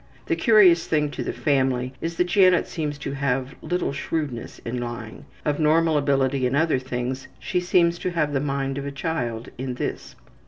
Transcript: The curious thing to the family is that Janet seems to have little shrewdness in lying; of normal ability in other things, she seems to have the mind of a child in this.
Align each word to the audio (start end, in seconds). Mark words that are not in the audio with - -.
The 0.25 0.35
curious 0.35 0.87
thing 0.87 1.11
to 1.11 1.23
the 1.23 1.31
family 1.31 1.93
is 2.01 2.15
that 2.15 2.23
Janet 2.23 2.67
seems 2.67 2.97
to 2.97 3.11
have 3.11 3.53
little 3.61 3.93
shrewdness 3.93 4.57
in 4.65 4.79
lying; 4.79 5.25
of 5.45 5.59
normal 5.59 5.95
ability 5.95 6.47
in 6.47 6.55
other 6.55 6.79
things, 6.79 7.27
she 7.37 7.59
seems 7.59 7.99
to 7.99 8.09
have 8.09 8.33
the 8.33 8.39
mind 8.39 8.79
of 8.79 8.85
a 8.87 8.91
child 8.91 9.49
in 9.59 9.75
this. 9.75 10.15